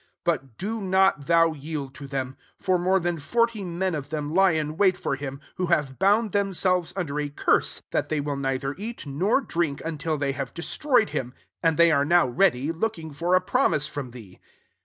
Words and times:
21 0.25 0.25
But 0.47 0.57
do 0.57 0.81
not 0.81 1.27
thou 1.27 1.53
yield 1.53 1.93
to 1.93 2.07
them: 2.07 2.35
for 2.57 2.79
more 2.79 2.99
than 2.99 3.19
forty' 3.19 3.63
men 3.63 3.93
of 3.93 4.09
them 4.09 4.33
lie 4.33 4.53
in 4.53 4.75
wait 4.75 4.97
for 4.97 5.15
him, 5.15 5.39
who 5.57 5.67
have 5.67 5.99
bound 5.99 6.31
them<f 6.31 6.55
selves 6.55 6.91
under 6.95 7.19
a 7.19 7.29
curse, 7.29 7.83
that 7.91 8.09
they 8.09 8.19
will 8.19 8.35
neither 8.35 8.73
eat 8.79 9.05
nor 9.05 9.41
drink 9.41 9.79
until 9.85 10.17
they 10.17 10.31
have 10.31 10.55
destroyed 10.55 11.11
him: 11.11 11.35
and 11.61 11.77
they 11.77 11.91
are 11.91 12.03
now 12.03 12.27
ready, 12.27 12.71
looking 12.71 13.11
for 13.13 13.35
a 13.35 13.41
promise 13.41 13.85
from 13.85 14.09
thee." 14.09 14.39